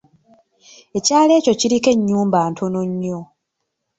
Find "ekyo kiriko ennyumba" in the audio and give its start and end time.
1.39-2.39